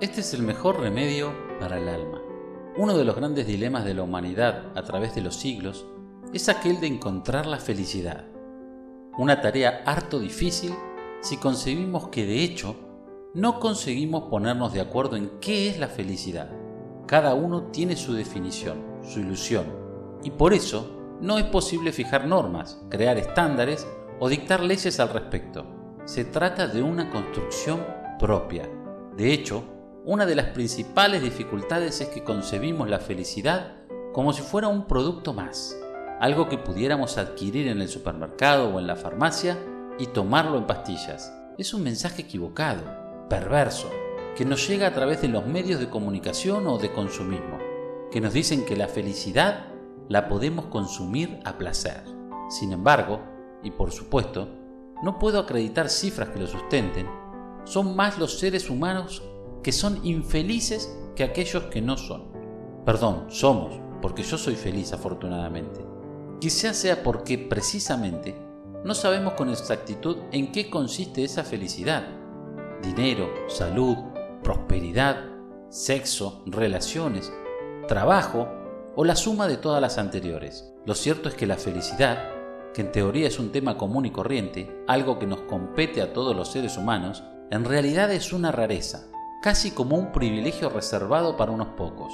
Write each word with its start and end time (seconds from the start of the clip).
Este 0.00 0.22
es 0.22 0.32
el 0.32 0.42
mejor 0.42 0.80
remedio 0.80 1.30
para 1.60 1.76
el 1.76 1.86
alma. 1.86 2.22
Uno 2.78 2.96
de 2.96 3.04
los 3.04 3.14
grandes 3.16 3.46
dilemas 3.46 3.84
de 3.84 3.92
la 3.92 4.02
humanidad 4.02 4.72
a 4.74 4.82
través 4.82 5.14
de 5.14 5.20
los 5.20 5.36
siglos 5.36 5.84
es 6.32 6.48
aquel 6.48 6.80
de 6.80 6.86
encontrar 6.86 7.44
la 7.44 7.58
felicidad. 7.58 8.24
Una 9.18 9.42
tarea 9.42 9.82
harto 9.84 10.18
difícil 10.18 10.72
si 11.20 11.36
concebimos 11.36 12.08
que 12.08 12.24
de 12.24 12.42
hecho 12.42 12.76
no 13.34 13.60
conseguimos 13.60 14.30
ponernos 14.30 14.72
de 14.72 14.80
acuerdo 14.80 15.16
en 15.16 15.32
qué 15.38 15.68
es 15.68 15.78
la 15.78 15.88
felicidad. 15.88 16.48
Cada 17.06 17.34
uno 17.34 17.64
tiene 17.64 17.94
su 17.94 18.14
definición, 18.14 18.82
su 19.02 19.20
ilusión, 19.20 19.66
y 20.24 20.30
por 20.30 20.54
eso 20.54 21.18
no 21.20 21.36
es 21.36 21.44
posible 21.44 21.92
fijar 21.92 22.26
normas, 22.26 22.80
crear 22.88 23.18
estándares 23.18 23.86
o 24.18 24.30
dictar 24.30 24.62
leyes 24.62 24.98
al 24.98 25.10
respecto. 25.10 25.66
Se 26.06 26.24
trata 26.24 26.68
de 26.68 26.82
una 26.82 27.10
construcción 27.10 27.84
propia. 28.18 28.66
De 29.14 29.34
hecho, 29.34 29.79
una 30.04 30.24
de 30.24 30.34
las 30.34 30.46
principales 30.46 31.22
dificultades 31.22 32.00
es 32.00 32.08
que 32.08 32.24
concebimos 32.24 32.88
la 32.88 33.00
felicidad 33.00 33.76
como 34.12 34.32
si 34.32 34.40
fuera 34.40 34.68
un 34.68 34.86
producto 34.86 35.34
más, 35.34 35.76
algo 36.20 36.48
que 36.48 36.56
pudiéramos 36.56 37.18
adquirir 37.18 37.68
en 37.68 37.82
el 37.82 37.88
supermercado 37.88 38.70
o 38.70 38.80
en 38.80 38.86
la 38.86 38.96
farmacia 38.96 39.58
y 39.98 40.06
tomarlo 40.06 40.56
en 40.56 40.66
pastillas. 40.66 41.32
Es 41.58 41.74
un 41.74 41.82
mensaje 41.82 42.22
equivocado, 42.22 42.82
perverso, 43.28 43.90
que 44.36 44.46
nos 44.46 44.66
llega 44.66 44.86
a 44.86 44.94
través 44.94 45.20
de 45.20 45.28
los 45.28 45.46
medios 45.46 45.78
de 45.80 45.90
comunicación 45.90 46.66
o 46.66 46.78
de 46.78 46.90
consumismo, 46.92 47.58
que 48.10 48.22
nos 48.22 48.32
dicen 48.32 48.64
que 48.64 48.76
la 48.76 48.88
felicidad 48.88 49.66
la 50.08 50.28
podemos 50.28 50.66
consumir 50.66 51.40
a 51.44 51.58
placer. 51.58 52.02
Sin 52.48 52.72
embargo, 52.72 53.20
y 53.62 53.70
por 53.70 53.92
supuesto, 53.92 54.48
no 55.02 55.18
puedo 55.18 55.38
acreditar 55.38 55.90
cifras 55.90 56.30
que 56.30 56.40
lo 56.40 56.46
sustenten, 56.46 57.06
son 57.64 57.94
más 57.94 58.18
los 58.18 58.38
seres 58.38 58.70
humanos 58.70 59.22
que 59.62 59.72
son 59.72 60.04
infelices 60.04 60.96
que 61.14 61.24
aquellos 61.24 61.64
que 61.64 61.82
no 61.82 61.96
son. 61.96 62.24
Perdón, 62.84 63.26
somos, 63.28 63.80
porque 64.00 64.22
yo 64.22 64.38
soy 64.38 64.54
feliz 64.54 64.92
afortunadamente. 64.92 65.80
Quizás 66.40 66.76
sea 66.76 67.02
porque 67.02 67.36
precisamente 67.36 68.34
no 68.84 68.94
sabemos 68.94 69.34
con 69.34 69.50
exactitud 69.50 70.16
en 70.32 70.52
qué 70.52 70.70
consiste 70.70 71.22
esa 71.22 71.44
felicidad. 71.44 72.08
Dinero, 72.82 73.28
salud, 73.48 73.96
prosperidad, 74.42 75.24
sexo, 75.68 76.42
relaciones, 76.46 77.30
trabajo 77.86 78.48
o 78.96 79.04
la 79.04 79.16
suma 79.16 79.46
de 79.46 79.58
todas 79.58 79.82
las 79.82 79.98
anteriores. 79.98 80.72
Lo 80.86 80.94
cierto 80.94 81.28
es 81.28 81.34
que 81.34 81.46
la 81.46 81.56
felicidad, 81.56 82.30
que 82.72 82.80
en 82.80 82.92
teoría 82.92 83.28
es 83.28 83.38
un 83.38 83.52
tema 83.52 83.76
común 83.76 84.06
y 84.06 84.10
corriente, 84.10 84.82
algo 84.88 85.18
que 85.18 85.26
nos 85.26 85.42
compete 85.42 86.00
a 86.00 86.14
todos 86.14 86.34
los 86.34 86.50
seres 86.50 86.78
humanos, 86.78 87.22
en 87.50 87.64
realidad 87.64 88.10
es 88.10 88.32
una 88.32 88.50
rareza, 88.50 89.08
casi 89.40 89.70
como 89.70 89.96
un 89.96 90.12
privilegio 90.12 90.68
reservado 90.68 91.36
para 91.36 91.52
unos 91.52 91.68
pocos. 91.68 92.12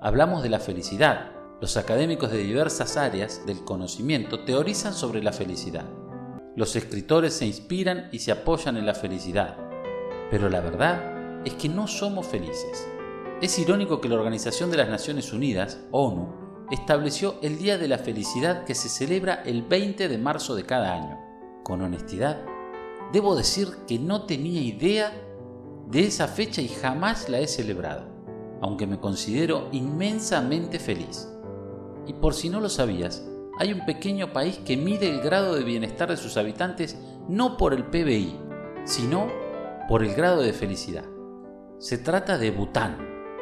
Hablamos 0.00 0.42
de 0.42 0.48
la 0.48 0.60
felicidad. 0.60 1.32
Los 1.60 1.76
académicos 1.76 2.30
de 2.30 2.38
diversas 2.38 2.96
áreas 2.96 3.44
del 3.46 3.64
conocimiento 3.64 4.44
teorizan 4.44 4.94
sobre 4.94 5.22
la 5.22 5.32
felicidad. 5.32 5.84
Los 6.54 6.76
escritores 6.76 7.34
se 7.34 7.46
inspiran 7.46 8.08
y 8.12 8.20
se 8.20 8.30
apoyan 8.30 8.76
en 8.76 8.86
la 8.86 8.94
felicidad. 8.94 9.56
Pero 10.30 10.48
la 10.48 10.60
verdad 10.60 11.44
es 11.44 11.54
que 11.54 11.68
no 11.68 11.88
somos 11.88 12.26
felices. 12.26 12.86
Es 13.42 13.58
irónico 13.58 14.00
que 14.00 14.08
la 14.08 14.16
Organización 14.16 14.70
de 14.70 14.76
las 14.76 14.88
Naciones 14.88 15.32
Unidas, 15.32 15.80
ONU, 15.90 16.66
estableció 16.70 17.36
el 17.42 17.58
Día 17.58 17.76
de 17.76 17.88
la 17.88 17.98
Felicidad 17.98 18.64
que 18.64 18.76
se 18.76 18.88
celebra 18.88 19.42
el 19.44 19.62
20 19.62 20.08
de 20.08 20.18
marzo 20.18 20.54
de 20.54 20.64
cada 20.64 20.94
año. 20.94 21.18
Con 21.64 21.82
honestidad, 21.82 22.44
debo 23.12 23.34
decir 23.34 23.68
que 23.88 23.98
no 23.98 24.26
tenía 24.26 24.60
idea 24.60 25.12
de 25.90 26.06
esa 26.06 26.28
fecha 26.28 26.62
y 26.62 26.68
jamás 26.68 27.28
la 27.28 27.40
he 27.40 27.48
celebrado, 27.48 28.04
aunque 28.60 28.86
me 28.86 29.00
considero 29.00 29.68
inmensamente 29.72 30.78
feliz. 30.78 31.28
Y 32.06 32.12
por 32.14 32.34
si 32.34 32.48
no 32.48 32.60
lo 32.60 32.68
sabías, 32.68 33.26
hay 33.58 33.72
un 33.72 33.84
pequeño 33.84 34.32
país 34.32 34.58
que 34.64 34.76
mide 34.76 35.10
el 35.10 35.20
grado 35.20 35.54
de 35.54 35.64
bienestar 35.64 36.08
de 36.08 36.16
sus 36.16 36.36
habitantes 36.36 36.96
no 37.28 37.56
por 37.56 37.74
el 37.74 37.84
PBI, 37.86 38.38
sino 38.84 39.28
por 39.88 40.04
el 40.04 40.14
grado 40.14 40.42
de 40.42 40.52
felicidad. 40.52 41.04
Se 41.78 41.98
trata 41.98 42.38
de 42.38 42.52
Bután, 42.52 42.98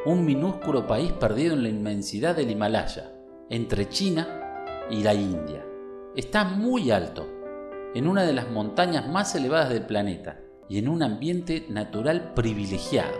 un 0.06 0.24
minúsculo 0.24 0.86
país 0.86 1.12
perdido 1.12 1.54
en 1.54 1.62
la 1.62 1.68
inmensidad 1.68 2.34
del 2.34 2.50
Himalaya, 2.50 3.12
entre 3.50 3.88
China 3.88 4.86
y 4.90 5.02
la 5.02 5.12
India. 5.12 5.64
Está 6.16 6.44
muy 6.44 6.90
alto, 6.90 7.28
en 7.94 8.08
una 8.08 8.22
de 8.22 8.32
las 8.32 8.50
montañas 8.50 9.06
más 9.06 9.34
elevadas 9.34 9.68
del 9.68 9.84
planeta 9.84 10.40
y 10.68 10.78
en 10.78 10.88
un 10.88 11.02
ambiente 11.02 11.66
natural 11.68 12.32
privilegiado, 12.34 13.16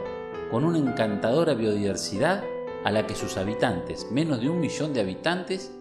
con 0.51 0.65
una 0.65 0.79
encantadora 0.79 1.55
biodiversidad 1.55 2.45
a 2.85 2.91
la 2.91 3.07
que 3.07 3.15
sus 3.15 3.37
habitantes, 3.37 4.09
menos 4.11 4.41
de 4.41 4.49
un 4.51 4.61
millón 4.61 4.93
de 4.93 5.01
habitantes, 5.01 5.75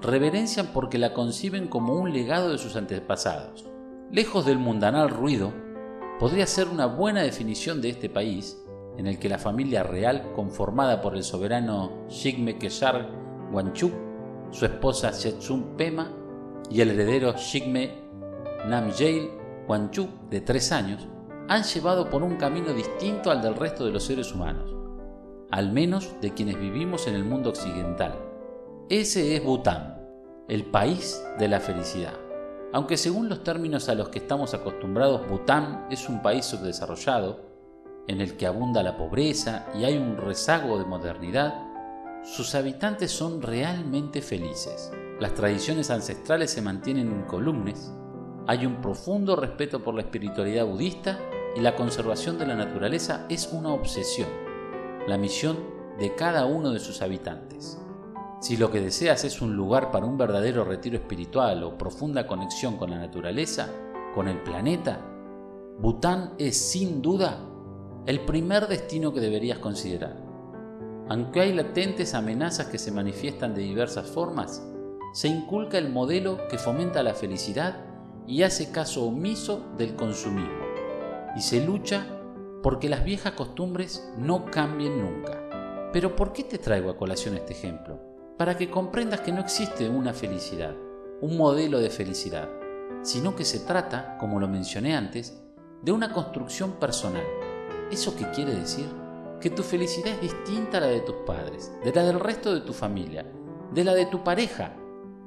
reverencian 0.00 0.68
porque 0.72 0.98
la 0.98 1.12
conciben 1.12 1.68
como 1.68 1.94
un 1.94 2.12
legado 2.12 2.50
de 2.50 2.58
sus 2.58 2.76
antepasados. 2.76 3.66
Lejos 4.10 4.46
del 4.46 4.58
mundanal 4.58 5.10
ruido, 5.10 5.52
podría 6.18 6.46
ser 6.46 6.68
una 6.68 6.86
buena 6.86 7.22
definición 7.22 7.80
de 7.80 7.90
este 7.90 8.08
país 8.08 8.62
en 8.96 9.06
el 9.06 9.18
que 9.18 9.28
la 9.28 9.38
familia 9.38 9.82
real, 9.82 10.32
conformada 10.34 11.00
por 11.00 11.16
el 11.16 11.22
soberano 11.22 12.06
Shigme 12.08 12.58
Keshar 12.58 13.08
Wanchuk, 13.52 13.92
su 14.50 14.64
esposa 14.64 15.12
Shetsum 15.12 15.76
Pema 15.76 16.12
y 16.70 16.80
el 16.80 16.90
heredero 16.90 17.34
Shigme 17.36 17.94
Namjel 18.66 19.37
Wanchuk, 19.68 20.30
de 20.30 20.40
tres 20.40 20.72
años, 20.72 21.06
han 21.46 21.62
llevado 21.62 22.08
por 22.08 22.22
un 22.22 22.36
camino 22.36 22.72
distinto 22.72 23.30
al 23.30 23.42
del 23.42 23.54
resto 23.54 23.84
de 23.84 23.92
los 23.92 24.04
seres 24.04 24.32
humanos, 24.32 24.74
al 25.50 25.72
menos 25.72 26.14
de 26.22 26.32
quienes 26.32 26.58
vivimos 26.58 27.06
en 27.06 27.14
el 27.14 27.24
mundo 27.24 27.50
occidental. 27.50 28.14
Ese 28.88 29.36
es 29.36 29.44
Bután, 29.44 29.98
el 30.48 30.64
país 30.64 31.22
de 31.38 31.48
la 31.48 31.60
felicidad. 31.60 32.14
Aunque 32.72 32.96
según 32.96 33.28
los 33.28 33.44
términos 33.44 33.90
a 33.90 33.94
los 33.94 34.08
que 34.08 34.20
estamos 34.20 34.54
acostumbrados, 34.54 35.28
Bután 35.28 35.86
es 35.90 36.08
un 36.08 36.22
país 36.22 36.46
subdesarrollado, 36.46 37.46
en 38.08 38.22
el 38.22 38.38
que 38.38 38.46
abunda 38.46 38.82
la 38.82 38.96
pobreza 38.96 39.66
y 39.78 39.84
hay 39.84 39.98
un 39.98 40.16
rezago 40.16 40.78
de 40.78 40.86
modernidad, 40.86 41.62
sus 42.24 42.54
habitantes 42.54 43.10
son 43.10 43.42
realmente 43.42 44.22
felices. 44.22 44.90
Las 45.20 45.34
tradiciones 45.34 45.90
ancestrales 45.90 46.50
se 46.50 46.62
mantienen 46.62 47.12
incolumes, 47.12 47.92
hay 48.48 48.64
un 48.64 48.80
profundo 48.80 49.36
respeto 49.36 49.84
por 49.84 49.94
la 49.94 50.00
espiritualidad 50.00 50.64
budista 50.64 51.18
y 51.54 51.60
la 51.60 51.76
conservación 51.76 52.38
de 52.38 52.46
la 52.46 52.54
naturaleza 52.54 53.26
es 53.28 53.50
una 53.52 53.74
obsesión, 53.74 54.30
la 55.06 55.18
misión 55.18 55.58
de 55.98 56.14
cada 56.14 56.46
uno 56.46 56.70
de 56.70 56.80
sus 56.80 57.02
habitantes. 57.02 57.78
Si 58.40 58.56
lo 58.56 58.70
que 58.70 58.80
deseas 58.80 59.24
es 59.24 59.42
un 59.42 59.54
lugar 59.54 59.90
para 59.90 60.06
un 60.06 60.16
verdadero 60.16 60.64
retiro 60.64 60.96
espiritual 60.96 61.62
o 61.62 61.76
profunda 61.76 62.26
conexión 62.26 62.78
con 62.78 62.88
la 62.88 62.96
naturaleza, 62.96 63.68
con 64.14 64.28
el 64.28 64.42
planeta, 64.42 65.04
Bután 65.78 66.32
es 66.38 66.56
sin 66.56 67.02
duda 67.02 67.40
el 68.06 68.20
primer 68.20 68.66
destino 68.66 69.12
que 69.12 69.20
deberías 69.20 69.58
considerar. 69.58 70.16
Aunque 71.10 71.42
hay 71.42 71.52
latentes 71.52 72.14
amenazas 72.14 72.68
que 72.68 72.78
se 72.78 72.92
manifiestan 72.92 73.54
de 73.54 73.60
diversas 73.60 74.06
formas, 74.06 74.66
se 75.12 75.28
inculca 75.28 75.76
el 75.76 75.90
modelo 75.90 76.48
que 76.48 76.56
fomenta 76.56 77.02
la 77.02 77.12
felicidad 77.12 77.87
y 78.28 78.42
hace 78.44 78.70
caso 78.70 79.04
omiso 79.04 79.66
del 79.76 79.96
consumismo, 79.96 80.64
y 81.36 81.40
se 81.40 81.64
lucha 81.64 82.06
porque 82.62 82.88
las 82.88 83.04
viejas 83.04 83.32
costumbres 83.32 84.08
no 84.16 84.44
cambien 84.44 85.00
nunca. 85.00 85.90
Pero 85.92 86.14
¿por 86.14 86.32
qué 86.32 86.44
te 86.44 86.58
traigo 86.58 86.90
a 86.90 86.96
colación 86.96 87.34
este 87.34 87.54
ejemplo? 87.54 87.98
Para 88.36 88.56
que 88.56 88.70
comprendas 88.70 89.22
que 89.22 89.32
no 89.32 89.40
existe 89.40 89.88
una 89.88 90.12
felicidad, 90.12 90.76
un 91.20 91.36
modelo 91.36 91.80
de 91.80 91.90
felicidad, 91.90 92.48
sino 93.02 93.34
que 93.34 93.44
se 93.44 93.60
trata, 93.60 94.16
como 94.18 94.38
lo 94.38 94.46
mencioné 94.46 94.94
antes, 94.94 95.42
de 95.82 95.92
una 95.92 96.12
construcción 96.12 96.72
personal 96.72 97.24
¿Eso 97.90 98.14
qué 98.14 98.30
quiere 98.32 98.54
decir? 98.54 98.86
Que 99.40 99.48
tu 99.48 99.62
felicidad 99.62 100.12
es 100.12 100.20
distinta 100.20 100.76
a 100.76 100.82
la 100.82 100.86
de 100.88 101.00
tus 101.00 101.16
padres, 101.26 101.72
de 101.82 101.92
la 101.92 102.04
del 102.04 102.20
resto 102.20 102.54
de 102.54 102.60
tu 102.60 102.74
familia, 102.74 103.24
de 103.72 103.84
la 103.84 103.94
de 103.94 104.04
tu 104.04 104.22
pareja, 104.22 104.74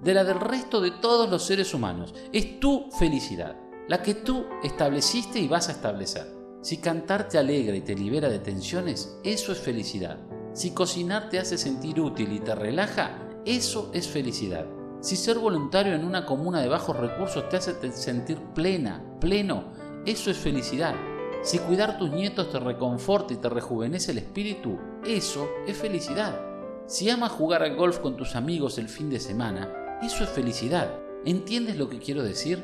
de 0.04 0.14
la 0.14 0.24
del 0.24 0.40
resto 0.40 0.82
de 0.82 0.92
todos 0.92 1.30
los 1.30 1.44
seres 1.44 1.74
humanos. 1.74 2.14
Es 2.32 2.60
tu 2.60 2.90
felicidad, 2.92 3.56
la 3.88 4.02
que 4.02 4.16
tú 4.16 4.46
estableciste 4.64 5.40
y 5.40 5.48
vas 5.48 5.70
a 5.70 5.74
establecer. 5.74 6.42
Si 6.62 6.78
cantar 6.78 7.28
te 7.28 7.38
alegra 7.38 7.76
y 7.76 7.82
te 7.82 7.96
libera 7.96 8.30
de 8.30 8.40
tensiones, 8.40 9.18
eso 9.24 9.52
es 9.52 9.60
felicidad. 9.60 10.18
Si 10.54 10.72
cocinar 10.72 11.30
te 11.30 11.40
hace 11.40 11.58
sentir 11.58 12.00
útil 12.00 12.34
y 12.34 12.40
te 12.40 12.54
relaja, 12.54 13.18
eso 13.46 13.90
es 13.94 14.08
felicidad. 14.08 14.66
Si 15.00 15.16
ser 15.16 15.40
voluntario 15.40 15.96
en 15.96 16.06
una 16.06 16.26
comuna 16.26 16.62
de 16.62 16.68
bajos 16.68 16.96
recursos 16.96 17.50
te 17.50 17.58
hace 17.58 17.92
sentir 17.92 18.38
plena, 18.54 19.04
pleno, 19.20 19.74
eso 20.06 20.30
es 20.30 20.38
felicidad. 20.38 20.94
Si 21.42 21.58
cuidar 21.58 21.98
tus 21.98 22.12
nietos 22.12 22.52
te 22.52 22.60
reconforta 22.60 23.34
y 23.34 23.38
te 23.38 23.50
rejuvenece 23.50 24.12
el 24.12 24.20
espíritu, 24.20 24.78
eso 25.04 25.50
es 25.66 25.76
felicidad. 25.76 26.40
Si 26.86 27.10
amas 27.10 27.32
jugar 27.32 27.64
al 27.64 27.76
golf 27.76 27.98
con 28.00 28.16
tus 28.16 28.36
amigos 28.36 28.78
el 28.78 28.90
fin 28.90 29.10
de 29.10 29.20
semana, 29.20 29.81
eso 30.08 30.24
es 30.24 30.30
felicidad. 30.32 31.00
¿Entiendes 31.26 31.78
lo 31.78 31.88
que 31.88 32.00
quiero 32.00 32.24
decir? 32.24 32.64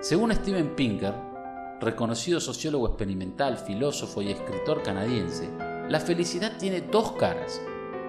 Según 0.00 0.32
Steven 0.32 0.74
Pinker, 0.74 1.14
reconocido 1.80 2.40
sociólogo 2.40 2.88
experimental, 2.88 3.56
filósofo 3.56 4.20
y 4.20 4.32
escritor 4.32 4.82
canadiense, 4.82 5.48
la 5.88 6.00
felicidad 6.00 6.58
tiene 6.58 6.80
dos 6.80 7.12
caras, 7.12 7.60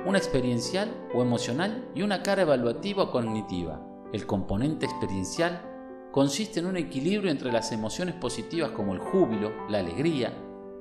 una 0.06 0.18
experiencial 0.18 0.90
o 1.14 1.22
emocional 1.22 1.88
y 1.94 2.02
una 2.02 2.24
cara 2.24 2.42
evaluativa 2.42 3.04
o 3.04 3.12
cognitiva. 3.12 3.80
El 4.12 4.26
componente 4.26 4.88
experiencial 4.88 5.62
consiste 6.12 6.60
en 6.60 6.66
un 6.66 6.78
equilibrio 6.78 7.30
entre 7.30 7.52
las 7.52 7.72
emociones 7.72 8.16
positivas 8.16 8.72
como 8.72 8.94
el 8.94 9.00
júbilo, 9.00 9.52
la 9.70 9.80
alegría, 9.80 10.34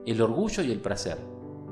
el 0.06 0.20
orgullo 0.22 0.62
y 0.62 0.72
el 0.72 0.80
placer, 0.80 1.18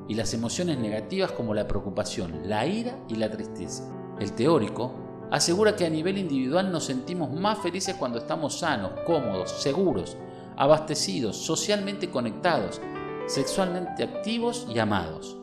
y 0.06 0.14
las 0.14 0.34
emociones 0.34 0.78
negativas 0.78 1.32
como 1.32 1.54
la 1.54 1.66
preocupación, 1.66 2.48
la 2.48 2.66
ira 2.66 2.98
y 3.08 3.16
la 3.16 3.30
tristeza. 3.30 3.90
El 4.18 4.32
teórico 4.32 5.09
asegura 5.30 5.76
que 5.76 5.86
a 5.86 5.90
nivel 5.90 6.18
individual 6.18 6.70
nos 6.72 6.84
sentimos 6.84 7.30
más 7.32 7.58
felices 7.58 7.96
cuando 7.96 8.18
estamos 8.18 8.58
sanos, 8.58 8.92
cómodos, 9.06 9.50
seguros, 9.50 10.16
abastecidos, 10.56 11.36
socialmente 11.36 12.10
conectados, 12.10 12.80
sexualmente 13.26 14.02
activos 14.02 14.66
y 14.74 14.78
amados. 14.78 15.36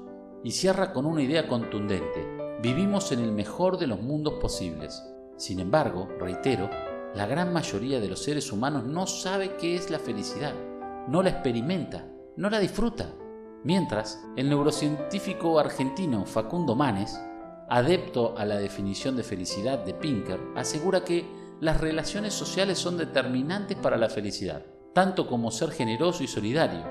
Y 0.44 0.52
cierra 0.52 0.94
con 0.94 1.06
una 1.06 1.24
idea 1.24 1.48
contundente. 1.48 2.38
Vivimos 2.62 3.12
en 3.12 3.20
el 3.20 3.32
mejor 3.32 3.78
de 3.78 3.88
los 3.88 4.02
mundos 4.02 4.36
posibles. 4.36 5.04
Sin 5.38 5.60
embargo, 5.60 6.08
reitero, 6.20 6.70
la 7.16 7.26
gran 7.26 7.54
mayoría 7.54 8.00
de 8.00 8.10
los 8.10 8.24
seres 8.24 8.52
humanos 8.52 8.84
no 8.84 9.08
sabe 9.08 9.56
qué 9.58 9.76
es 9.76 9.90
la 9.90 10.00
felicidad, 10.00 10.54
no 11.08 11.24
la 11.24 11.30
experimenta, 11.30 12.08
no 12.36 12.50
la 12.50 12.60
disfruta. 12.60 13.10
Mientras, 13.64 14.24
el 14.36 14.50
neurocientífico 14.50 15.60
argentino 15.60 16.26
Facundo 16.26 16.76
Manes, 16.76 17.20
adepto 17.70 18.36
a 18.38 18.46
la 18.46 18.58
definición 18.58 19.16
de 19.16 19.24
felicidad 19.24 19.80
de 19.80 19.94
Pinker, 19.94 20.40
asegura 20.56 21.04
que 21.04 21.26
las 21.60 21.82
relaciones 21.82 22.34
sociales 22.34 22.78
son 22.78 22.98
determinantes 22.98 23.78
para 23.78 23.98
la 23.98 24.10
felicidad, 24.10 24.66
tanto 24.94 25.28
como 25.28 25.52
ser 25.52 25.72
generoso 25.72 26.24
y 26.24 26.28
solidario. 26.28 26.86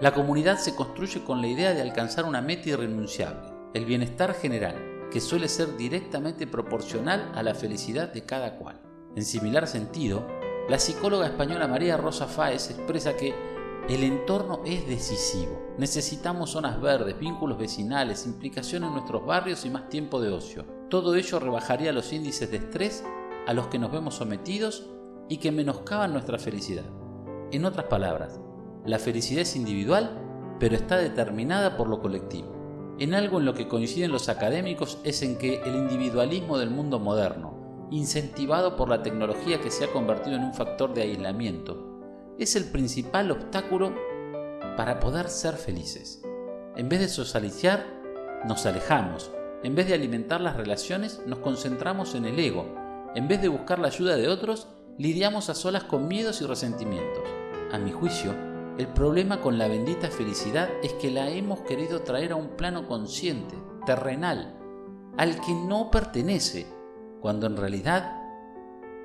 La 0.00 0.14
comunidad 0.14 0.58
se 0.58 0.74
construye 0.74 1.22
con 1.22 1.40
la 1.40 1.48
idea 1.48 1.74
de 1.74 1.82
alcanzar 1.82 2.24
una 2.24 2.40
meta 2.40 2.70
irrenunciable, 2.70 3.50
el 3.74 3.84
bienestar 3.84 4.34
general, 4.34 5.08
que 5.10 5.20
suele 5.20 5.48
ser 5.48 5.76
directamente 5.76 6.46
proporcional 6.46 7.30
a 7.34 7.42
la 7.42 7.54
felicidad 7.54 8.12
de 8.12 8.24
cada 8.24 8.56
cual. 8.56 8.80
En 9.14 9.24
similar 9.24 9.68
sentido, 9.68 10.26
la 10.68 10.78
psicóloga 10.78 11.26
española 11.26 11.68
María 11.68 11.96
Rosa 11.96 12.26
Fáez 12.26 12.70
expresa 12.70 13.16
que 13.16 13.34
el 13.88 14.04
entorno 14.04 14.60
es 14.64 14.86
decisivo. 14.86 15.60
Necesitamos 15.76 16.50
zonas 16.50 16.80
verdes, 16.80 17.18
vínculos 17.18 17.58
vecinales, 17.58 18.26
implicación 18.26 18.84
en 18.84 18.92
nuestros 18.92 19.26
barrios 19.26 19.64
y 19.64 19.70
más 19.70 19.88
tiempo 19.88 20.20
de 20.20 20.30
ocio. 20.30 20.64
Todo 20.88 21.14
ello 21.16 21.40
rebajaría 21.40 21.92
los 21.92 22.12
índices 22.12 22.50
de 22.50 22.58
estrés 22.58 23.04
a 23.46 23.54
los 23.54 23.66
que 23.66 23.78
nos 23.78 23.90
vemos 23.90 24.14
sometidos 24.14 24.86
y 25.28 25.38
que 25.38 25.50
menoscaban 25.50 26.12
nuestra 26.12 26.38
felicidad. 26.38 26.84
En 27.50 27.64
otras 27.64 27.86
palabras, 27.86 28.40
la 28.86 28.98
felicidad 28.98 29.42
es 29.42 29.56
individual, 29.56 30.56
pero 30.60 30.76
está 30.76 30.96
determinada 30.96 31.76
por 31.76 31.88
lo 31.88 32.00
colectivo. 32.00 32.94
En 32.98 33.14
algo 33.14 33.40
en 33.40 33.46
lo 33.46 33.54
que 33.54 33.68
coinciden 33.68 34.12
los 34.12 34.28
académicos 34.28 34.98
es 35.02 35.22
en 35.22 35.38
que 35.38 35.60
el 35.62 35.74
individualismo 35.74 36.56
del 36.56 36.70
mundo 36.70 37.00
moderno, 37.00 37.88
incentivado 37.90 38.76
por 38.76 38.88
la 38.88 39.02
tecnología 39.02 39.60
que 39.60 39.70
se 39.70 39.84
ha 39.84 39.92
convertido 39.92 40.36
en 40.36 40.44
un 40.44 40.54
factor 40.54 40.94
de 40.94 41.02
aislamiento, 41.02 41.91
es 42.42 42.56
el 42.56 42.64
principal 42.64 43.30
obstáculo 43.30 43.94
para 44.76 45.00
poder 45.00 45.28
ser 45.28 45.54
felices. 45.54 46.22
En 46.76 46.88
vez 46.88 47.00
de 47.00 47.08
socializar, 47.08 47.86
nos 48.46 48.66
alejamos. 48.66 49.30
En 49.62 49.74
vez 49.74 49.86
de 49.86 49.94
alimentar 49.94 50.40
las 50.40 50.56
relaciones, 50.56 51.20
nos 51.26 51.38
concentramos 51.38 52.14
en 52.14 52.24
el 52.24 52.38
ego. 52.38 52.66
En 53.14 53.28
vez 53.28 53.40
de 53.42 53.48
buscar 53.48 53.78
la 53.78 53.88
ayuda 53.88 54.16
de 54.16 54.28
otros, 54.28 54.68
lidiamos 54.98 55.50
a 55.50 55.54
solas 55.54 55.84
con 55.84 56.08
miedos 56.08 56.40
y 56.40 56.46
resentimientos. 56.46 57.22
A 57.70 57.78
mi 57.78 57.92
juicio, 57.92 58.34
el 58.78 58.88
problema 58.88 59.40
con 59.40 59.58
la 59.58 59.68
bendita 59.68 60.08
felicidad 60.08 60.68
es 60.82 60.94
que 60.94 61.10
la 61.10 61.28
hemos 61.30 61.60
querido 61.60 62.02
traer 62.02 62.32
a 62.32 62.36
un 62.36 62.56
plano 62.56 62.88
consciente, 62.88 63.54
terrenal, 63.86 64.58
al 65.16 65.40
que 65.40 65.52
no 65.52 65.90
pertenece, 65.90 66.66
cuando 67.20 67.46
en 67.46 67.56
realidad 67.56 68.21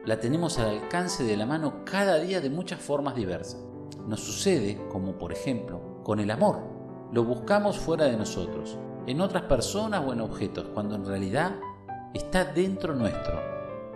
la 0.07 0.21
tenemos 0.21 0.57
al 0.57 0.69
alcance 0.69 1.25
de 1.25 1.35
la 1.35 1.45
mano 1.45 1.83
cada 1.83 2.17
día 2.17 2.39
de 2.39 2.49
muchas 2.49 2.79
formas 2.79 3.13
diversas. 3.13 3.59
Nos 4.07 4.21
sucede, 4.21 4.79
como 4.89 5.17
por 5.17 5.33
ejemplo, 5.33 6.01
con 6.01 6.21
el 6.21 6.31
amor. 6.31 6.61
Lo 7.11 7.25
buscamos 7.25 7.77
fuera 7.77 8.05
de 8.05 8.15
nosotros, 8.15 8.77
en 9.05 9.19
otras 9.19 9.43
personas 9.43 10.01
o 10.07 10.13
en 10.13 10.21
objetos, 10.21 10.67
cuando 10.73 10.95
en 10.95 11.05
realidad 11.05 11.57
está 12.13 12.45
dentro 12.45 12.95
nuestro. 12.95 13.37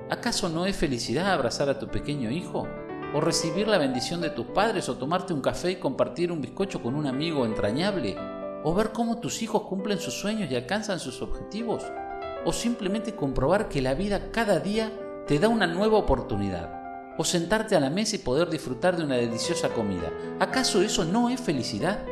¿Acaso 0.10 0.50
no 0.50 0.66
es 0.66 0.76
felicidad 0.76 1.32
abrazar 1.32 1.70
a 1.70 1.80
tu 1.80 1.88
pequeño 1.88 2.30
hijo? 2.30 2.68
¿O 3.16 3.22
recibir 3.22 3.70
la 3.70 3.78
bendición 3.78 4.20
de 4.20 4.32
tus 4.32 4.48
padres? 4.48 4.90
¿O 4.90 4.98
tomarte 4.98 5.34
un 5.34 5.40
café 5.40 5.72
y 5.72 5.76
compartir 5.78 6.30
un 6.30 6.42
bizcocho 6.42 6.84
con 6.84 6.96
un 6.96 7.08
amigo 7.08 7.46
entrañable? 7.46 8.18
¿O 8.66 8.74
ver 8.74 8.92
cómo 8.92 9.22
tus 9.22 9.42
hijos 9.42 9.62
cumplen 9.62 9.98
sus 9.98 10.16
sueños 10.16 10.52
y 10.52 10.58
alcanzan 10.58 11.00
sus 11.00 11.22
objetivos? 11.22 11.86
¿O 12.44 12.52
simplemente 12.52 13.16
comprobar 13.16 13.70
que 13.70 13.82
la 13.82 13.94
vida 13.94 14.30
cada 14.32 14.60
día 14.60 14.92
te 15.32 15.40
da 15.40 15.48
una 15.48 15.66
nueva 15.66 15.98
oportunidad. 15.98 17.16
O 17.18 17.24
sentarte 17.24 17.78
a 17.78 17.80
la 17.80 17.90
mesa 17.90 18.18
y 18.18 18.20
poder 18.20 18.50
disfrutar 18.50 18.98
de 18.98 19.06
una 19.06 19.16
deliciosa 19.16 19.70
comida. 19.70 20.12
¿Acaso 20.42 20.82
eso 20.82 21.06
no 21.06 21.30
es 21.30 21.40
felicidad? 21.40 22.04